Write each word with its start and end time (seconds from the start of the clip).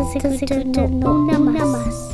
Estás 0.00 0.32
escuchando 0.42 1.14
una 1.14 1.38
más. 1.38 2.10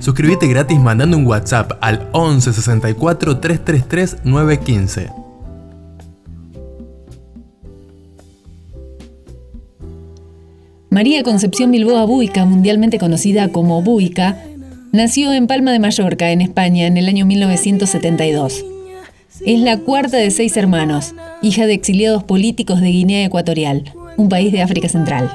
Suscríbete 0.00 0.48
gratis 0.48 0.80
mandando 0.80 1.16
un 1.16 1.26
WhatsApp 1.26 1.72
al 1.80 2.08
11 2.12 2.52
64 2.52 3.38
333 3.38 4.24
915. 4.24 5.10
María 10.90 11.22
Concepción 11.22 11.70
Bilboa 11.70 12.04
Buica, 12.04 12.44
mundialmente 12.44 12.98
conocida 12.98 13.50
como 13.50 13.80
Buica, 13.82 14.42
nació 14.90 15.32
en 15.32 15.46
Palma 15.46 15.70
de 15.70 15.78
Mallorca, 15.78 16.32
en 16.32 16.40
España, 16.40 16.88
en 16.88 16.96
el 16.96 17.06
año 17.06 17.26
1972. 17.26 18.64
Es 19.46 19.60
la 19.60 19.78
cuarta 19.78 20.16
de 20.16 20.32
seis 20.32 20.56
hermanos, 20.56 21.14
hija 21.42 21.66
de 21.66 21.74
exiliados 21.74 22.24
políticos 22.24 22.80
de 22.80 22.88
Guinea 22.88 23.24
Ecuatorial, 23.24 23.92
un 24.18 24.28
país 24.28 24.52
de 24.52 24.60
África 24.60 24.88
Central. 24.88 25.30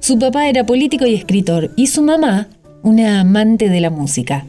Su 0.00 0.18
papá 0.18 0.48
era 0.48 0.66
político 0.66 1.06
y 1.06 1.14
escritor, 1.14 1.70
y 1.76 1.86
su 1.86 2.02
mamá, 2.02 2.48
una 2.82 3.20
amante 3.20 3.68
de 3.68 3.80
la 3.80 3.90
música. 3.90 4.44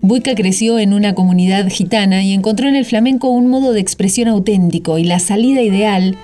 Buica 0.00 0.34
creció 0.34 0.78
en 0.78 0.94
una 0.94 1.14
comunidad 1.14 1.68
gitana 1.68 2.24
y 2.24 2.32
encontró 2.32 2.68
en 2.68 2.74
el 2.74 2.86
flamenco 2.86 3.28
un 3.28 3.46
modo 3.48 3.72
de 3.72 3.80
expresión 3.80 4.28
auténtico 4.28 4.98
y 4.98 5.04
la 5.04 5.18
salida 5.18 5.60
ideal 5.60 6.16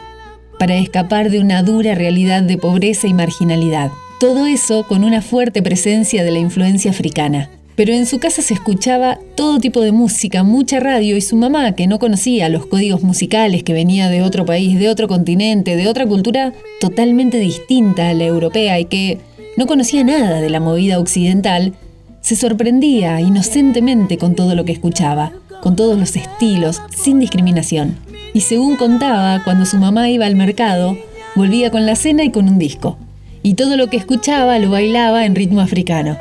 para 0.59 0.77
escapar 0.77 1.30
de 1.30 1.41
una 1.41 1.62
dura 1.62 1.95
realidad 1.95 2.42
de 2.42 2.57
pobreza 2.57 3.07
y 3.07 3.12
marginalidad. 3.12 3.91
Todo 4.18 4.46
eso 4.46 4.84
con 4.88 5.04
una 5.04 5.20
fuerte 5.20 5.62
presencia 5.62 6.24
de 6.24 6.30
la 6.30 6.38
influencia 6.38 6.91
africana. 6.91 7.51
Pero 7.77 7.93
en 7.93 8.07
su 8.07 8.19
casa 8.19 8.41
se 8.41 8.55
escuchaba 8.55 9.19
todo 9.35 9.61
tipo 9.61 9.83
de 9.83 9.93
música, 9.93 10.43
mucha 10.43 10.80
radio 10.80 11.15
y 11.15 11.21
su 11.21 11.37
mamá, 11.37 11.73
que 11.73 11.87
no 11.87 11.99
conocía 11.99 12.49
los 12.49 12.65
códigos 12.65 13.02
musicales, 13.02 13.62
que 13.62 13.75
venía 13.75 14.09
de 14.09 14.23
otro 14.23 14.47
país, 14.47 14.79
de 14.79 14.89
otro 14.89 15.09
continente, 15.09 15.77
de 15.77 15.87
otra 15.87 16.07
cultura 16.07 16.54
totalmente 16.80 17.38
distinta 17.38 18.09
a 18.09 18.15
la 18.15 18.24
europea 18.24 18.80
y 18.80 18.87
que 18.87 19.19
no 19.59 19.66
conocía 19.66 20.04
nada 20.04 20.41
de 20.41 20.49
la 20.49 20.59
movida 20.59 20.99
occidental, 20.99 21.74
se 22.23 22.35
sorprendía 22.35 23.21
inocentemente 23.21 24.16
con 24.16 24.35
todo 24.35 24.54
lo 24.54 24.65
que 24.65 24.73
escuchaba, 24.73 25.32
con 25.60 25.77
todos 25.77 25.99
los 25.99 26.16
estilos, 26.16 26.80
sin 26.97 27.21
discriminación. 27.21 27.97
Y 28.32 28.41
según 28.41 28.77
contaba, 28.77 29.45
cuando 29.45 29.66
su 29.66 29.77
mamá 29.77 30.09
iba 30.09 30.24
al 30.24 30.35
mercado, 30.35 30.97
volvía 31.35 31.71
con 31.71 31.85
la 31.85 31.95
cena 31.95 32.24
y 32.24 32.30
con 32.30 32.49
un 32.49 32.59
disco. 32.59 32.97
Y 33.43 33.54
todo 33.54 33.77
lo 33.77 33.88
que 33.88 33.99
escuchaba 33.99 34.59
lo 34.59 34.71
bailaba 34.71 35.27
en 35.27 35.35
ritmo 35.35 35.60
africano. 35.60 36.19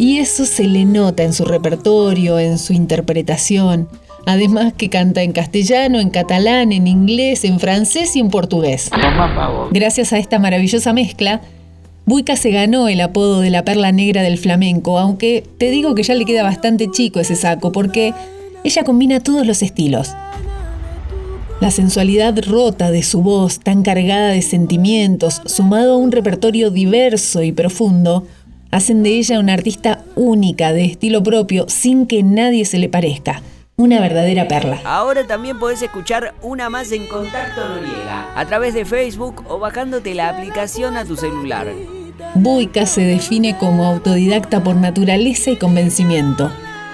Y 0.00 0.16
eso 0.16 0.46
se 0.46 0.64
le 0.64 0.86
nota 0.86 1.24
en 1.24 1.34
su 1.34 1.44
repertorio, 1.44 2.38
en 2.38 2.58
su 2.58 2.72
interpretación. 2.72 3.86
Además 4.24 4.72
que 4.72 4.88
canta 4.88 5.20
en 5.20 5.32
castellano, 5.32 6.00
en 6.00 6.08
catalán, 6.08 6.72
en 6.72 6.86
inglés, 6.86 7.44
en 7.44 7.60
francés 7.60 8.16
y 8.16 8.20
en 8.20 8.30
portugués. 8.30 8.88
Gracias 9.72 10.14
a 10.14 10.18
esta 10.18 10.38
maravillosa 10.38 10.94
mezcla, 10.94 11.42
Buica 12.06 12.36
se 12.36 12.50
ganó 12.50 12.88
el 12.88 13.02
apodo 13.02 13.42
de 13.42 13.50
la 13.50 13.62
perla 13.62 13.92
negra 13.92 14.22
del 14.22 14.38
flamenco, 14.38 14.98
aunque 14.98 15.44
te 15.58 15.68
digo 15.68 15.94
que 15.94 16.02
ya 16.02 16.14
le 16.14 16.24
queda 16.24 16.44
bastante 16.44 16.90
chico 16.90 17.20
ese 17.20 17.36
saco, 17.36 17.70
porque 17.70 18.14
ella 18.64 18.84
combina 18.84 19.20
todos 19.20 19.46
los 19.46 19.60
estilos. 19.62 20.14
La 21.60 21.70
sensualidad 21.70 22.42
rota 22.48 22.90
de 22.90 23.02
su 23.02 23.20
voz, 23.20 23.60
tan 23.60 23.82
cargada 23.82 24.30
de 24.30 24.40
sentimientos, 24.40 25.42
sumado 25.44 25.92
a 25.92 25.96
un 25.98 26.10
repertorio 26.10 26.70
diverso 26.70 27.42
y 27.42 27.52
profundo, 27.52 28.26
hacen 28.70 29.02
de 29.02 29.10
ella 29.10 29.40
una 29.40 29.54
artista 29.54 30.04
única, 30.16 30.72
de 30.72 30.84
estilo 30.84 31.22
propio, 31.22 31.66
sin 31.68 32.06
que 32.06 32.22
nadie 32.22 32.64
se 32.64 32.78
le 32.78 32.88
parezca. 32.88 33.42
Una 33.76 34.00
verdadera 34.00 34.46
perla. 34.46 34.80
Ahora 34.84 35.26
también 35.26 35.58
podés 35.58 35.80
escuchar 35.80 36.34
una 36.42 36.68
más 36.68 36.92
en 36.92 37.06
Contacto 37.06 37.66
Noriega, 37.66 38.28
a 38.34 38.44
través 38.44 38.74
de 38.74 38.84
Facebook 38.84 39.42
o 39.48 39.58
bajándote 39.58 40.14
la 40.14 40.28
aplicación 40.28 40.96
a 40.96 41.04
tu 41.04 41.16
celular. 41.16 41.66
Buica 42.34 42.84
se 42.84 43.00
define 43.00 43.56
como 43.56 43.86
autodidacta 43.86 44.62
por 44.62 44.76
naturaleza 44.76 45.50
y 45.50 45.56
convencimiento. 45.56 46.52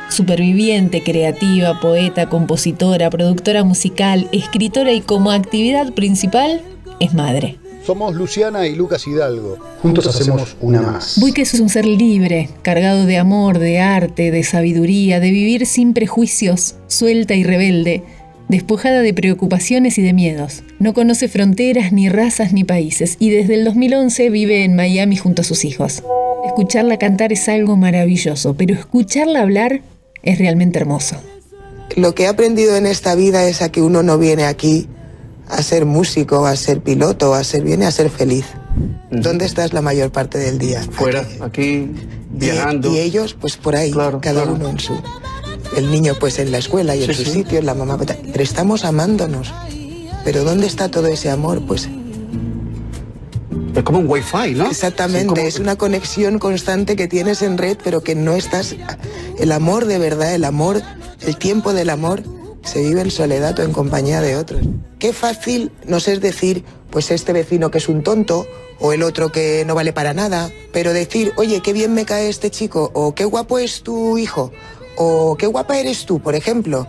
Superviviente, 0.08 1.02
creativa, 1.02 1.80
poeta, 1.80 2.28
compositora, 2.28 3.10
productora 3.10 3.64
musical, 3.64 4.28
escritora 4.30 4.92
y 4.92 5.00
como 5.00 5.32
actividad 5.32 5.92
principal 5.92 6.60
es 7.00 7.12
madre. 7.12 7.58
Somos 7.86 8.16
Luciana 8.16 8.66
y 8.66 8.74
Lucas 8.74 9.06
Hidalgo. 9.06 9.58
Juntos 9.80 10.08
hacemos 10.08 10.56
una 10.60 10.82
más. 10.82 11.20
Buica 11.20 11.42
es 11.42 11.54
un 11.54 11.68
ser 11.68 11.86
libre, 11.86 12.48
cargado 12.62 13.06
de 13.06 13.16
amor, 13.16 13.60
de 13.60 13.78
arte, 13.78 14.32
de 14.32 14.42
sabiduría, 14.42 15.20
de 15.20 15.30
vivir 15.30 15.66
sin 15.66 15.94
prejuicios, 15.94 16.74
suelta 16.88 17.36
y 17.36 17.44
rebelde, 17.44 18.02
despojada 18.48 19.02
de 19.02 19.14
preocupaciones 19.14 19.98
y 19.98 20.02
de 20.02 20.14
miedos. 20.14 20.64
No 20.80 20.94
conoce 20.94 21.28
fronteras, 21.28 21.92
ni 21.92 22.08
razas, 22.08 22.52
ni 22.52 22.64
países, 22.64 23.14
y 23.20 23.30
desde 23.30 23.54
el 23.54 23.64
2011 23.64 24.30
vive 24.30 24.64
en 24.64 24.74
Miami 24.74 25.16
junto 25.16 25.42
a 25.42 25.44
sus 25.44 25.64
hijos. 25.64 26.02
Escucharla 26.44 26.96
cantar 26.98 27.32
es 27.32 27.48
algo 27.48 27.76
maravilloso, 27.76 28.54
pero 28.54 28.74
escucharla 28.74 29.42
hablar 29.42 29.82
es 30.24 30.38
realmente 30.38 30.80
hermoso. 30.80 31.18
Lo 31.94 32.16
que 32.16 32.24
he 32.24 32.26
aprendido 32.26 32.74
en 32.74 32.86
esta 32.86 33.14
vida 33.14 33.48
es 33.48 33.62
a 33.62 33.70
que 33.70 33.80
uno 33.80 34.02
no 34.02 34.18
viene 34.18 34.44
aquí 34.44 34.88
a 35.48 35.62
ser 35.62 35.84
músico, 35.86 36.46
a 36.46 36.56
ser 36.56 36.80
piloto, 36.82 37.34
a 37.34 37.44
ser 37.44 37.62
viene 37.62 37.86
a 37.86 37.90
ser 37.90 38.10
feliz. 38.10 38.44
¿Dónde 39.10 39.46
estás 39.46 39.72
la 39.72 39.80
mayor 39.82 40.10
parte 40.12 40.38
del 40.38 40.58
día? 40.58 40.82
Fuera, 40.90 41.26
aquí, 41.40 41.90
viajando. 42.32 42.92
Y, 42.92 42.98
ellos, 42.98 43.34
pues 43.40 43.56
por 43.56 43.74
ahí, 43.76 43.90
Claro, 43.90 44.20
cada 44.20 44.42
claro. 44.42 44.54
uno 44.56 44.68
en 44.68 44.78
su. 44.78 44.94
El 45.76 45.90
niño, 45.90 46.14
pues 46.18 46.38
en 46.38 46.52
la 46.52 46.58
escuela 46.58 46.94
y 46.96 47.04
en 47.04 47.14
Sí, 47.14 47.24
sitio, 47.24 47.60
la 47.62 47.74
mamá. 47.74 47.98
Pero 47.98 48.42
estamos 48.42 48.84
amándonos. 48.84 49.52
Pero 50.24 50.44
¿dónde 50.44 50.66
está 50.66 50.90
todo 50.90 51.06
ese 51.06 51.30
amor? 51.30 51.62
Pues 51.66 51.88
Es 53.74 53.82
como 53.82 53.98
un 53.98 54.08
wifi, 54.08 54.54
¿no? 54.54 54.66
Exactamente, 54.70 55.20
Sí, 55.22 55.26
como- 55.34 55.42
es 55.46 55.58
una 55.58 55.76
conexión 55.76 56.38
constante 56.38 56.96
que 56.96 57.08
tienes 57.08 57.42
en 57.42 57.58
red, 57.58 57.76
pero 57.84 58.02
que 58.02 58.14
no 58.14 58.32
estás... 58.34 58.74
El 59.38 59.52
amor 59.52 59.84
de 59.84 59.98
verdad, 59.98 60.34
el 60.34 60.44
amor, 60.44 60.80
el 61.20 61.36
tiempo 61.36 61.74
del 61.74 61.90
amor, 61.90 62.22
se 62.66 62.82
vive 62.82 63.00
en 63.00 63.10
soledad 63.10 63.58
o 63.58 63.62
en 63.62 63.72
compañía 63.72 64.20
de 64.20 64.36
otros. 64.36 64.62
Qué 64.98 65.12
fácil 65.12 65.72
nos 65.86 66.08
es 66.08 66.20
decir, 66.20 66.64
pues 66.90 67.10
este 67.10 67.32
vecino 67.32 67.70
que 67.70 67.78
es 67.78 67.88
un 67.88 68.02
tonto, 68.02 68.46
o 68.78 68.92
el 68.92 69.02
otro 69.02 69.32
que 69.32 69.64
no 69.66 69.74
vale 69.74 69.92
para 69.92 70.12
nada, 70.12 70.50
pero 70.72 70.92
decir, 70.92 71.32
oye, 71.36 71.62
qué 71.62 71.72
bien 71.72 71.94
me 71.94 72.04
cae 72.04 72.28
este 72.28 72.50
chico, 72.50 72.90
o 72.92 73.14
qué 73.14 73.24
guapo 73.24 73.58
es 73.58 73.82
tu 73.82 74.18
hijo, 74.18 74.52
o 74.96 75.36
qué 75.36 75.46
guapa 75.46 75.78
eres 75.78 76.04
tú, 76.06 76.20
por 76.20 76.34
ejemplo. 76.34 76.86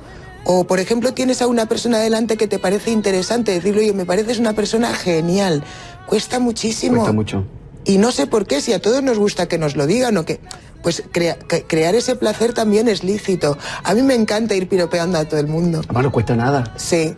O, 0.50 0.66
por 0.66 0.80
ejemplo, 0.80 1.14
tienes 1.14 1.42
a 1.42 1.48
una 1.48 1.66
persona 1.66 2.00
delante 2.00 2.38
que 2.38 2.48
te 2.48 2.58
parece 2.58 2.92
interesante, 2.92 3.52
decirle, 3.52 3.82
oye, 3.82 3.94
me 3.94 4.06
pareces 4.06 4.40
una 4.40 4.54
persona 4.54 4.94
genial. 4.94 5.62
Cuesta 6.08 6.40
muchísimo. 6.40 7.00
Cuesta 7.00 7.12
mucho. 7.12 7.44
Y 7.88 7.98
no 7.98 8.12
sé 8.12 8.28
por 8.28 8.46
qué, 8.46 8.62
si 8.62 8.74
a 8.74 8.82
todos 8.82 9.02
nos 9.02 9.18
gusta 9.18 9.48
que 9.48 9.58
nos 9.58 9.76
lo 9.76 9.88
digan 9.88 10.16
o 10.18 10.26
que... 10.26 10.40
Pues 10.84 11.04
crea- 11.12 11.40
que- 11.40 11.64
crear 11.64 11.96
ese 11.96 12.16
placer 12.16 12.54
también 12.54 12.88
es 12.88 13.04
lícito. 13.04 13.58
A 13.84 13.94
mí 13.96 14.04
me 14.04 14.14
encanta 14.14 14.54
ir 14.56 14.70
piropeando 14.70 15.18
a 15.18 15.26
todo 15.26 15.40
el 15.40 15.48
mundo. 15.48 15.80
Además 15.86 16.04
no 16.04 16.12
cuesta 16.12 16.36
nada. 16.36 16.74
Sí. 16.78 17.16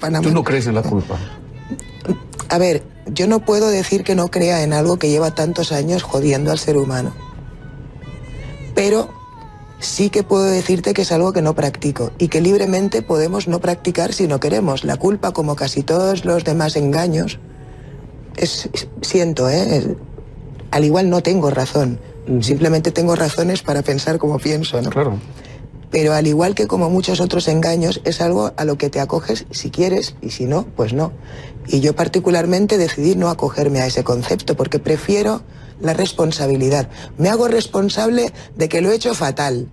Panamá. 0.00 0.26
Tú 0.26 0.34
no 0.34 0.42
crees 0.42 0.66
en 0.66 0.74
la 0.74 0.82
culpa. 0.82 1.16
A 2.48 2.58
ver, 2.58 2.82
yo 3.06 3.28
no 3.28 3.44
puedo 3.44 3.68
decir 3.68 4.02
que 4.02 4.14
no 4.16 4.28
crea 4.28 4.62
en 4.64 4.72
algo 4.72 4.98
que 4.98 5.08
lleva 5.10 5.34
tantos 5.34 5.70
años 5.72 6.02
jodiendo 6.02 6.50
al 6.50 6.58
ser 6.58 6.76
humano. 6.76 7.14
Pero 8.74 9.08
sí 9.78 10.10
que 10.10 10.22
puedo 10.22 10.44
decirte 10.44 10.92
que 10.92 11.02
es 11.02 11.12
algo 11.12 11.32
que 11.32 11.40
no 11.42 11.54
practico 11.54 12.10
y 12.18 12.28
que 12.28 12.40
libremente 12.40 13.00
podemos 13.02 13.46
no 13.48 13.60
practicar 13.60 14.12
si 14.12 14.26
no 14.26 14.40
queremos. 14.40 14.84
La 14.84 14.96
culpa, 14.96 15.32
como 15.32 15.54
casi 15.56 15.82
todos 15.82 16.24
los 16.24 16.44
demás 16.44 16.76
engaños, 16.76 17.38
es, 18.36 18.68
siento, 19.00 19.48
¿eh? 19.48 19.96
Al 20.70 20.84
igual 20.84 21.10
no 21.10 21.22
tengo 21.22 21.50
razón. 21.50 21.98
Simplemente 22.40 22.92
tengo 22.92 23.16
razones 23.16 23.62
para 23.62 23.82
pensar 23.82 24.18
como 24.18 24.38
pienso, 24.38 24.80
¿no? 24.80 24.90
Claro. 24.90 25.18
Pero 25.90 26.14
al 26.14 26.26
igual 26.26 26.54
que 26.54 26.66
como 26.66 26.88
muchos 26.88 27.20
otros 27.20 27.48
engaños, 27.48 28.00
es 28.04 28.22
algo 28.22 28.52
a 28.56 28.64
lo 28.64 28.78
que 28.78 28.88
te 28.88 29.00
acoges 29.00 29.44
si 29.50 29.70
quieres 29.70 30.14
y 30.22 30.30
si 30.30 30.46
no, 30.46 30.64
pues 30.74 30.94
no. 30.94 31.12
Y 31.66 31.80
yo 31.80 31.94
particularmente 31.94 32.78
decidí 32.78 33.14
no 33.14 33.28
acogerme 33.28 33.80
a 33.80 33.86
ese 33.86 34.02
concepto 34.02 34.56
porque 34.56 34.78
prefiero 34.78 35.42
la 35.80 35.92
responsabilidad. 35.92 36.88
Me 37.18 37.28
hago 37.28 37.48
responsable 37.48 38.32
de 38.56 38.68
que 38.70 38.80
lo 38.80 38.90
he 38.90 38.94
hecho 38.94 39.14
fatal. 39.14 39.68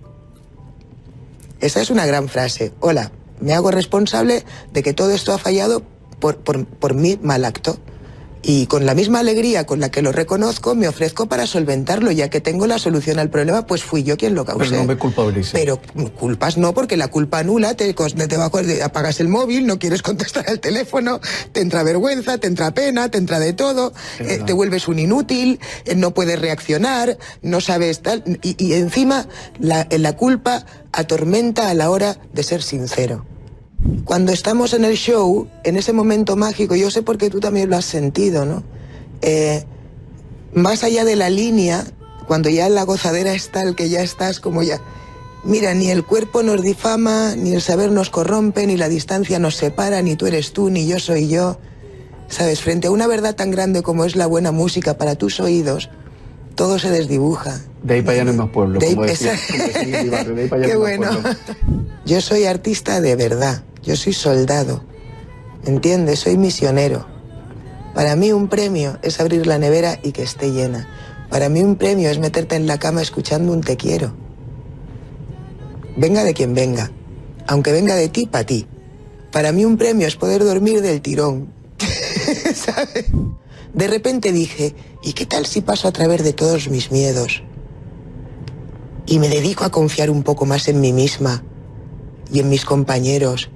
Esa 1.60 1.80
es 1.80 1.90
una 1.90 2.04
gran 2.04 2.28
frase. 2.28 2.72
Hola, 2.80 3.12
me 3.40 3.54
hago 3.54 3.70
responsable 3.70 4.44
de 4.72 4.82
que 4.82 4.92
todo 4.92 5.12
esto 5.12 5.32
ha 5.32 5.38
fallado 5.38 5.82
por, 6.18 6.38
por, 6.38 6.66
por 6.66 6.94
mi 6.94 7.18
mal 7.22 7.44
acto. 7.44 7.78
Y 8.42 8.66
con 8.66 8.86
la 8.86 8.94
misma 8.94 9.18
alegría 9.20 9.66
con 9.66 9.80
la 9.80 9.90
que 9.90 10.00
lo 10.00 10.12
reconozco, 10.12 10.74
me 10.74 10.88
ofrezco 10.88 11.26
para 11.26 11.46
solventarlo, 11.46 12.10
ya 12.10 12.30
que 12.30 12.40
tengo 12.40 12.66
la 12.66 12.78
solución 12.78 13.18
al 13.18 13.28
problema, 13.28 13.66
pues 13.66 13.82
fui 13.84 14.02
yo 14.02 14.16
quien 14.16 14.34
lo 14.34 14.44
causé. 14.46 14.70
Pero 14.70 14.76
no 14.80 14.84
me 14.86 14.96
culpabilices. 14.96 15.52
Pero 15.52 15.80
culpas 16.18 16.56
no, 16.56 16.72
porque 16.72 16.96
la 16.96 17.08
culpa 17.08 17.38
anula, 17.40 17.74
te, 17.74 17.92
te 17.92 18.36
va- 18.38 18.50
apagas 18.84 19.20
el 19.20 19.28
móvil, 19.28 19.66
no 19.66 19.78
quieres 19.78 20.00
contestar 20.10 20.48
al 20.48 20.58
teléfono, 20.60 21.20
te 21.52 21.60
entra 21.60 21.82
vergüenza, 21.82 22.38
te 22.38 22.46
entra 22.46 22.70
pena, 22.72 23.10
te 23.10 23.18
entra 23.18 23.38
de 23.40 23.52
todo, 23.52 23.92
eh, 24.20 24.40
te 24.46 24.52
vuelves 24.54 24.88
un 24.88 24.98
inútil, 24.98 25.60
eh, 25.84 25.94
no 25.94 26.14
puedes 26.14 26.38
reaccionar, 26.40 27.18
no 27.42 27.60
sabes 27.60 28.00
tal. 28.00 28.24
Y, 28.42 28.56
y 28.64 28.72
encima 28.72 29.26
la, 29.58 29.86
la 29.90 30.16
culpa 30.16 30.64
atormenta 30.92 31.68
a 31.68 31.74
la 31.74 31.90
hora 31.90 32.16
de 32.32 32.42
ser 32.42 32.62
sincero. 32.62 33.26
Cuando 34.04 34.32
estamos 34.32 34.74
en 34.74 34.84
el 34.84 34.96
show, 34.96 35.48
en 35.64 35.76
ese 35.76 35.92
momento 35.92 36.36
mágico, 36.36 36.74
yo 36.76 36.90
sé 36.90 37.02
porque 37.02 37.30
tú 37.30 37.40
también 37.40 37.70
lo 37.70 37.76
has 37.76 37.84
sentido, 37.86 38.44
¿no? 38.44 38.62
Eh, 39.22 39.64
más 40.52 40.84
allá 40.84 41.04
de 41.04 41.16
la 41.16 41.30
línea, 41.30 41.84
cuando 42.26 42.50
ya 42.50 42.68
la 42.68 42.82
gozadera 42.82 43.32
es 43.32 43.50
tal 43.50 43.74
que 43.74 43.88
ya 43.88 44.02
estás 44.02 44.40
como 44.40 44.62
ya... 44.62 44.80
Mira, 45.42 45.72
ni 45.72 45.90
el 45.90 46.04
cuerpo 46.04 46.42
nos 46.42 46.60
difama, 46.60 47.34
ni 47.34 47.54
el 47.54 47.62
saber 47.62 47.90
nos 47.92 48.10
corrompe, 48.10 48.66
ni 48.66 48.76
la 48.76 48.90
distancia 48.90 49.38
nos 49.38 49.56
separa, 49.56 50.02
ni 50.02 50.14
tú 50.14 50.26
eres 50.26 50.52
tú, 50.52 50.68
ni 50.68 50.86
yo 50.86 50.98
soy 50.98 51.28
yo. 51.28 51.58
Sabes, 52.28 52.60
frente 52.60 52.88
a 52.88 52.90
una 52.90 53.06
verdad 53.06 53.34
tan 53.34 53.50
grande 53.50 53.82
como 53.82 54.04
es 54.04 54.16
la 54.16 54.26
buena 54.26 54.52
música 54.52 54.98
para 54.98 55.14
tus 55.14 55.40
oídos, 55.40 55.88
todo 56.56 56.78
se 56.78 56.90
desdibuja. 56.90 57.58
De 57.82 57.94
ahí 57.94 58.02
para 58.02 58.16
allá 58.16 58.24
no 58.24 58.30
hay 58.32 58.36
más 58.36 58.50
pueblo, 58.50 58.78
De 58.80 58.86
ahí- 58.88 58.94
como 58.94 59.06
decía. 59.06 59.32
esa- 59.32 59.46
como 59.52 59.64
decía 59.66 60.02
mi 60.02 60.08
barrio, 60.10 60.34
de 60.34 60.42
ahí 60.42 60.48
para 60.48 60.62
allá 60.64 60.72
Qué 60.72 60.78
no 60.78 60.84
hay 60.84 60.98
más 60.98 61.08
bueno. 61.08 61.22
pueblo. 61.22 61.40
Yo 62.04 62.20
soy 62.20 62.44
artista 62.44 63.00
de 63.00 63.16
verdad, 63.16 63.62
yo 63.90 63.96
soy 63.96 64.12
soldado, 64.12 64.84
¿entiendes? 65.64 66.20
Soy 66.20 66.36
misionero. 66.36 67.08
Para 67.92 68.14
mí 68.14 68.30
un 68.30 68.46
premio 68.46 69.00
es 69.02 69.18
abrir 69.18 69.48
la 69.48 69.58
nevera 69.58 69.98
y 70.04 70.12
que 70.12 70.22
esté 70.22 70.52
llena. 70.52 70.88
Para 71.28 71.48
mí 71.48 71.60
un 71.60 71.74
premio 71.74 72.08
es 72.08 72.20
meterte 72.20 72.54
en 72.54 72.68
la 72.68 72.78
cama 72.78 73.02
escuchando 73.02 73.52
un 73.52 73.62
te 73.62 73.76
quiero. 73.76 74.14
Venga 75.96 76.22
de 76.22 76.34
quien 76.34 76.54
venga, 76.54 76.92
aunque 77.48 77.72
venga 77.72 77.96
de 77.96 78.08
ti, 78.08 78.26
para 78.26 78.46
ti. 78.46 78.68
Para 79.32 79.50
mí 79.50 79.64
un 79.64 79.76
premio 79.76 80.06
es 80.06 80.14
poder 80.14 80.44
dormir 80.44 80.82
del 80.82 81.00
tirón. 81.00 81.52
¿Sabes? 82.54 83.06
De 83.74 83.88
repente 83.88 84.30
dije, 84.30 84.72
¿y 85.02 85.14
qué 85.14 85.26
tal 85.26 85.46
si 85.46 85.62
paso 85.62 85.88
a 85.88 85.92
través 85.92 86.22
de 86.22 86.32
todos 86.32 86.68
mis 86.68 86.92
miedos? 86.92 87.42
Y 89.06 89.18
me 89.18 89.28
dedico 89.28 89.64
a 89.64 89.72
confiar 89.72 90.10
un 90.10 90.22
poco 90.22 90.46
más 90.46 90.68
en 90.68 90.80
mí 90.80 90.92
misma 90.92 91.42
y 92.32 92.38
en 92.38 92.48
mis 92.48 92.64
compañeros. 92.64 93.50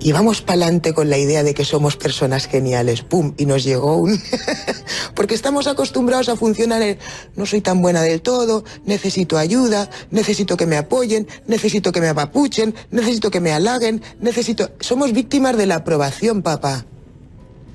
Y 0.00 0.12
vamos 0.12 0.42
para 0.42 0.62
adelante 0.62 0.94
con 0.94 1.10
la 1.10 1.18
idea 1.18 1.42
de 1.42 1.54
que 1.54 1.64
somos 1.64 1.96
personas 1.96 2.46
geniales. 2.46 3.02
¡Pum! 3.02 3.34
Y 3.36 3.46
nos 3.46 3.64
llegó 3.64 3.96
un... 3.96 4.20
Porque 5.14 5.34
estamos 5.34 5.66
acostumbrados 5.66 6.28
a 6.28 6.36
funcionar 6.36 6.82
en... 6.82 6.98
No 7.34 7.46
soy 7.46 7.60
tan 7.60 7.82
buena 7.82 8.02
del 8.02 8.22
todo, 8.22 8.64
necesito 8.84 9.38
ayuda, 9.38 9.90
necesito 10.10 10.56
que 10.56 10.66
me 10.66 10.76
apoyen, 10.76 11.26
necesito 11.46 11.90
que 11.90 12.00
me 12.00 12.08
apapuchen, 12.08 12.74
necesito 12.90 13.30
que 13.30 13.40
me 13.40 13.52
halaguen, 13.52 14.02
necesito... 14.20 14.70
Somos 14.78 15.12
víctimas 15.12 15.56
de 15.56 15.66
la 15.66 15.76
aprobación, 15.76 16.42
papá. 16.42 16.86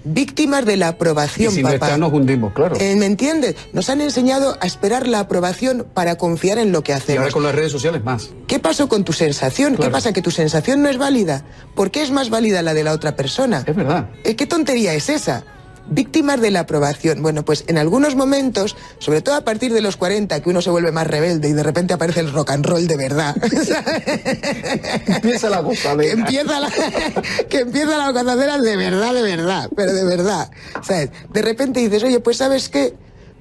Víctimas 0.05 0.65
de 0.65 0.77
la 0.77 0.87
Y 0.87 0.89
aprobación, 0.89 1.53
sin 1.53 1.63
papá. 1.63 1.75
estar 1.75 1.99
nos 1.99 2.11
hundimos, 2.11 2.53
claro. 2.53 2.75
Eh, 2.79 2.95
¿Me 2.95 3.05
entiendes? 3.05 3.55
Nos 3.71 3.89
han 3.89 4.01
enseñado 4.01 4.57
a 4.59 4.65
esperar 4.65 5.07
la 5.07 5.19
aprobación 5.19 5.85
para 5.93 6.15
confiar 6.17 6.57
en 6.57 6.71
lo 6.71 6.83
que 6.83 6.91
y 6.91 6.95
hacemos. 6.95 7.19
ahora 7.21 7.31
con 7.31 7.43
las 7.43 7.55
redes 7.55 7.71
sociales 7.71 8.03
más. 8.03 8.29
¿Qué 8.47 8.59
pasó 8.59 8.89
con 8.89 9.03
tu 9.03 9.13
sensación? 9.13 9.77
¿Qué 9.77 9.89
pasa? 9.89 10.11
¿Que 10.13 10.21
tu 10.21 10.31
sensación 10.31 10.81
no 10.81 10.89
es 10.89 10.97
válida? 10.97 11.45
¿Por 11.75 11.89
qué 11.91 12.01
es 12.01 12.11
más 12.11 12.29
válida 12.29 12.61
la 12.61 12.73
de 12.73 12.83
la 12.83 12.91
otra 12.91 13.15
persona? 13.15 13.63
Es 13.65 13.75
verdad. 13.75 14.09
Eh, 14.23 14.35
¿Qué 14.35 14.45
tontería 14.45 14.93
es 14.93 15.09
esa? 15.09 15.45
Víctimas 15.85 16.39
de 16.39 16.49
la 16.49 16.61
aprobación. 16.61 17.21
Bueno, 17.21 17.43
pues 17.43 17.65
en 17.67 17.77
algunos 17.77 18.15
momentos, 18.15 18.75
sobre 18.99 19.21
todo 19.21 19.35
a 19.35 19.41
partir 19.41 19.73
de 19.73 19.81
los 19.81 19.97
40, 19.97 20.41
que 20.41 20.49
uno 20.49 20.61
se 20.61 20.69
vuelve 20.69 20.91
más 20.91 21.05
rebelde 21.07 21.49
y 21.49 21.53
de 21.53 21.61
repente 21.61 21.93
aparece 21.93 22.21
el 22.21 22.31
rock 22.31 22.51
and 22.51 22.65
roll 22.65 22.87
de 22.87 22.95
verdad. 22.95 23.35
Empieza 25.07 25.49
la 25.49 25.57
que 25.57 25.63
gozadera. 25.63 26.13
empieza 26.13 26.59
la, 26.59 26.71
que 27.49 27.59
empieza 27.59 27.97
la 27.97 28.11
gozadera 28.11 28.57
de 28.59 28.77
verdad, 28.77 29.13
de 29.13 29.21
verdad, 29.21 29.69
pero 29.75 29.93
de 29.93 30.05
verdad. 30.05 30.49
¿Sabes? 30.81 31.09
De 31.31 31.41
repente 31.41 31.81
dices, 31.81 32.03
oye, 32.03 32.19
pues 32.21 32.37
¿sabes 32.37 32.69
qué? 32.69 32.93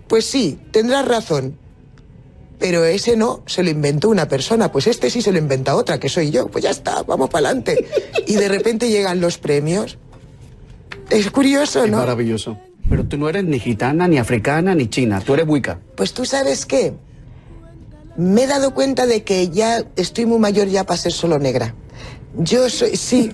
Pues 0.09 0.25
sí, 0.27 0.59
tendrás 0.73 1.07
razón. 1.07 1.59
Pero 2.59 2.85
ese 2.85 3.17
no 3.17 3.43
se 3.47 3.63
lo 3.63 3.71
inventó 3.71 4.09
una 4.09 4.29
persona, 4.29 4.71
pues 4.71 4.87
este 4.87 5.11
sí 5.11 5.21
se 5.23 5.33
lo 5.33 5.39
inventa 5.39 5.75
otra, 5.75 5.99
que 5.99 6.09
soy 6.09 6.31
yo. 6.31 6.49
Pues 6.49 6.63
ya 6.63 6.71
está, 6.71 7.03
vamos 7.03 7.31
para 7.31 7.49
adelante. 7.49 7.87
Y 8.27 8.35
de 8.35 8.49
repente 8.49 8.89
llegan 8.89 9.21
los 9.21 9.39
premios. 9.39 9.99
Es 11.11 11.31
curioso, 11.31 11.85
Es 11.85 11.91
¿no? 11.91 11.99
maravilloso. 11.99 12.59
Pero 12.89 13.05
tú 13.05 13.17
no 13.17 13.29
eres 13.29 13.45
ni 13.45 13.59
gitana, 13.59 14.09
ni 14.09 14.19
africana, 14.19 14.75
ni 14.75 14.89
china. 14.89 15.21
Tú 15.21 15.35
eres 15.35 15.47
wicca. 15.47 15.79
Pues 15.97 16.13
tú 16.13 16.25
sabes 16.25 16.67
qué, 16.67 16.95
me 18.17 18.45
he 18.45 18.47
dado 18.47 18.75
cuenta 18.75 19.07
de 19.07 19.23
que 19.23 19.49
ya 19.49 19.85
estoy 19.97 20.27
muy 20.27 20.39
mayor 20.39 20.69
ya 20.69 20.85
para 20.85 20.99
ser 20.99 21.13
solo 21.13 21.39
negra. 21.39 21.75
Yo 22.37 22.69
soy, 22.69 22.97
sí, 22.97 23.33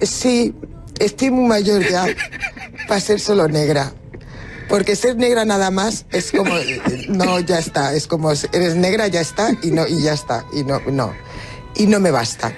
sí, 0.00 0.54
estoy 0.98 1.30
muy 1.30 1.46
mayor 1.46 1.82
ya 1.88 2.06
para 2.88 3.00
ser 3.00 3.20
solo 3.20 3.48
negra. 3.48 3.92
Porque 4.68 4.96
ser 4.96 5.16
negra 5.16 5.44
nada 5.44 5.70
más 5.70 6.06
es 6.10 6.32
como, 6.32 6.52
no, 7.08 7.38
ya 7.40 7.58
está, 7.58 7.94
es 7.94 8.06
como, 8.08 8.32
eres 8.32 8.74
negra, 8.74 9.06
ya 9.06 9.20
está, 9.20 9.50
y 9.62 9.70
no, 9.70 9.86
y 9.86 10.02
ya 10.02 10.12
está, 10.12 10.44
y 10.52 10.64
no, 10.64 10.80
no, 10.90 11.12
y 11.76 11.86
no 11.86 12.00
me 12.00 12.10
basta. 12.10 12.52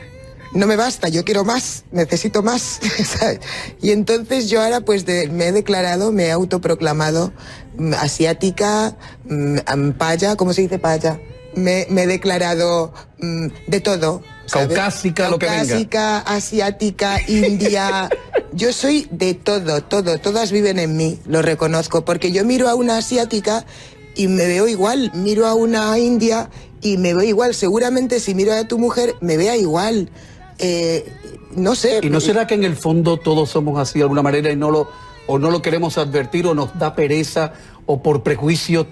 No 0.55 0.67
me 0.67 0.77
basta, 0.77 1.09
yo 1.09 1.25
quiero 1.25 1.45
más, 1.45 1.85
necesito 1.93 2.43
más. 2.43 2.81
¿sabes? 3.19 3.41
Y 3.83 3.91
entonces 3.91 4.49
yo 4.49 4.63
ahora 4.63 4.81
pues 4.81 5.05
de- 5.07 5.29
me 5.29 5.49
he 5.49 5.53
declarado, 5.53 6.11
me 6.13 6.27
he 6.27 6.31
autoproclamado 6.33 7.33
mm, 7.77 7.95
asiática, 7.95 8.97
mm, 9.29 9.57
am- 9.67 9.93
paya, 9.93 10.37
¿cómo 10.37 10.53
se 10.53 10.63
dice 10.63 10.79
paya? 10.79 11.21
Me, 11.55 11.87
me 11.91 12.03
he 12.05 12.07
declarado 12.07 12.93
mm, 13.21 13.47
de 13.67 13.81
todo. 13.81 14.23
¿sabes? 14.47 14.69
Caucásica, 14.69 15.29
lo 15.29 15.39
que 15.39 15.47
venga. 15.47 15.59
Caucásica, 15.59 16.19
asiática, 16.21 17.21
india. 17.29 18.09
Yo 18.53 18.73
soy 18.73 19.07
de 19.11 19.35
todo, 19.35 19.83
todo, 19.83 20.19
todas 20.19 20.51
viven 20.53 20.79
en 20.79 20.97
mí, 20.97 21.19
lo 21.27 21.43
reconozco, 21.43 22.05
porque 22.07 22.33
yo 22.33 22.45
miro 22.47 22.69
a 22.69 22.75
una 22.75 22.97
asiática 22.97 23.67
y 24.15 24.27
me 24.29 24.47
veo 24.47 24.67
igual, 24.67 25.11
miro 25.15 25.47
a 25.47 25.53
una 25.55 25.99
india 25.99 26.49
y 26.81 26.97
me 26.97 27.13
veo 27.13 27.25
igual. 27.25 27.55
Seguramente 27.55 28.21
si 28.21 28.35
miro 28.35 28.55
a 28.55 28.67
tu 28.67 28.79
mujer 28.79 29.15
me 29.21 29.37
vea 29.37 29.57
igual. 29.57 30.09
Eh, 30.59 31.13
no 31.57 31.75
sé. 31.75 32.01
¿Y 32.03 32.11
no 32.11 32.21
será 32.21 32.47
que 32.47 32.55
en 32.55 32.65
el 32.65 32.77
fondo 32.77 33.17
todos 33.17 33.51
somos 33.51 33.79
así 33.79 33.99
de 33.99 34.05
alguna 34.05 34.23
manera 34.23 34.51
y 34.51 34.57
no 34.57 34.71
lo, 34.71 34.89
o 35.27 35.39
no 35.39 35.51
lo 35.51 35.63
queremos 35.63 35.99
advertir 35.99 36.47
o 36.47 36.55
nos 36.55 36.77
da 36.79 36.95
pereza 36.95 37.53
o 37.87 38.03
por 38.03 38.23
prejuicio 38.23 38.87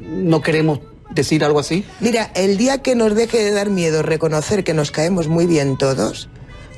no 0.00 0.42
queremos 0.42 0.80
decir 1.10 1.44
algo 1.44 1.58
así? 1.58 1.84
Mira, 2.00 2.30
el 2.34 2.56
día 2.56 2.82
que 2.82 2.94
nos 2.94 3.14
deje 3.14 3.42
de 3.42 3.50
dar 3.52 3.70
miedo 3.70 4.02
reconocer 4.02 4.64
que 4.64 4.74
nos 4.74 4.90
caemos 4.90 5.28
muy 5.28 5.46
bien 5.46 5.76
todos, 5.78 6.28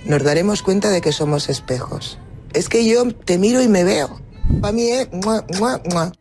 nos 0.05 0.23
daremos 0.23 0.63
cuenta 0.63 0.91
de 0.91 1.01
que 1.01 1.13
somos 1.13 1.49
espejos. 1.49 2.19
Es 2.53 2.69
que 2.69 2.87
yo 2.87 3.07
te 3.13 3.39
miro 3.39 3.63
y 3.63 3.69
me 3.69 3.85
veo. 3.85 4.21
Para 4.61 4.73
mí 4.73 4.89
es... 4.89 5.13
mua, 5.13 5.45
mua, 5.59 5.83
mua. 5.93 6.13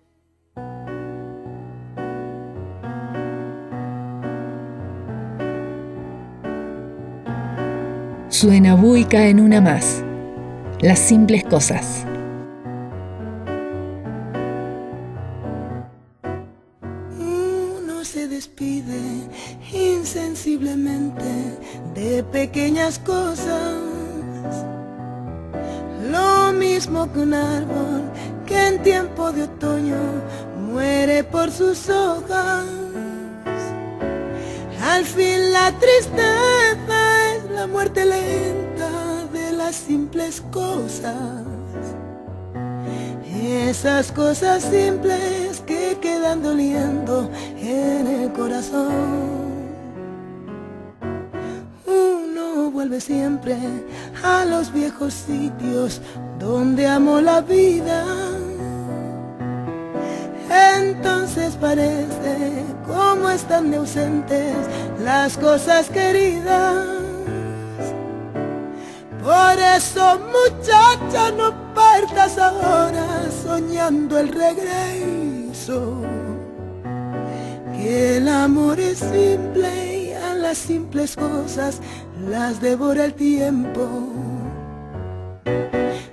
Suena 8.39 8.75
buica 8.75 9.25
en 9.25 9.39
una 9.39 9.61
más. 9.61 10.03
Las 10.79 10.99
simples 10.99 11.43
cosas. 11.43 12.05
Uno 17.19 18.05
se 18.05 18.27
despide 18.27 19.01
insensiblemente 19.73 21.57
de 21.95 22.23
pequeñas 22.25 22.99
cosas. 22.99 23.73
Lo 26.11 26.53
mismo 26.53 27.11
que 27.11 27.19
un 27.21 27.33
árbol 27.33 28.03
que 28.45 28.67
en 28.67 28.83
tiempo 28.83 29.31
de 29.31 29.45
otoño 29.45 29.97
muere 30.71 31.23
por 31.23 31.49
sus 31.49 31.89
hojas. 31.89 32.67
Al 34.83 35.03
fin 35.05 35.51
la 35.51 35.71
tristeza 35.79 36.96
la 37.57 37.65
muerte 37.65 38.05
lenta 38.05 39.25
de 39.33 39.51
las 39.51 39.75
simples 39.75 40.43
cosas. 40.51 41.15
Esas 43.67 44.11
cosas 44.11 44.61
simples 44.61 45.63
que 45.65 45.97
quedan 45.99 46.43
doliendo 46.43 47.31
en 47.59 48.05
el 48.05 48.31
corazón. 48.33 49.47
Uno 51.87 52.69
vuelve 52.69 53.01
siempre 53.01 53.57
a 54.23 54.45
los 54.45 54.71
viejos 54.71 55.15
sitios 55.15 55.99
donde 56.37 56.85
amó 56.85 57.21
la 57.21 57.41
vida. 57.41 58.05
Entonces 60.77 61.55
parece 61.59 62.37
como 62.85 63.31
están 63.31 63.71
de 63.71 63.77
ausentes 63.77 64.55
las 65.03 65.37
cosas 65.37 65.89
queridas. 65.89 66.96
Por 69.27 69.59
eso 69.59 70.21
muchacha 70.37 71.31
no 71.31 71.53
partas 71.73 72.37
ahora 72.37 73.25
soñando 73.43 74.17
el 74.19 74.29
regreso. 74.29 76.01
Que 77.75 78.17
el 78.17 78.29
amor 78.29 78.79
es 78.79 78.99
simple 78.99 79.97
y 79.97 80.13
a 80.13 80.33
las 80.33 80.57
simples 80.57 81.17
cosas 81.17 81.81
las 82.29 82.61
devora 82.61 83.03
el 83.03 83.15
tiempo. 83.15 83.85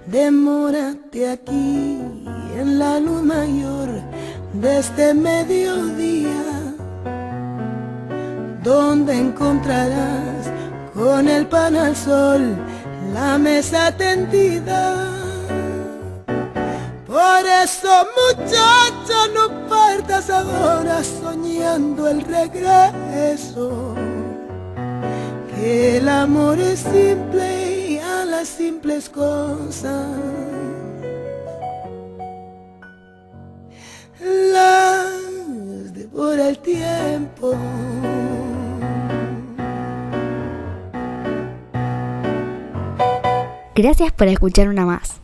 Demórate 0.07 1.31
aquí 1.31 2.01
en 2.59 2.81
la 2.81 2.99
luz 2.99 3.23
mayor 3.23 3.91
de 4.55 4.79
este 4.81 5.15
mediodía, 5.15 6.43
donde 8.65 9.17
encontrarás 9.17 10.51
con 10.93 11.29
el 11.29 11.47
pan 11.47 11.77
al 11.77 11.95
sol, 11.95 12.57
la 13.15 13.39
mesa 13.39 13.97
tendida. 13.97 14.83
Por 17.07 17.43
eso 17.63 17.93
muchacha 18.21 19.19
no 19.33 19.69
partas 19.69 20.29
ahora 20.29 21.03
soñando 21.05 22.09
el 22.09 22.23
regreso. 22.23 23.95
Que 25.55 25.99
el 25.99 26.09
amor 26.09 26.59
es 26.59 26.81
simple 26.81 27.47
y 27.93 27.99
a 27.99 28.25
las 28.25 28.49
simples 28.49 29.09
cosas. 29.09 30.09
Las 34.21 35.95
devora 35.95 36.49
el 36.49 36.59
tiempo. 36.59 37.55
Gracias 43.77 44.13
por 44.13 44.29
escuchar 44.29 44.69
una 44.69 44.87
más. 44.87 45.24